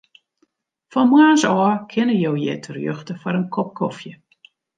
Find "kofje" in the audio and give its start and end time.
3.79-4.13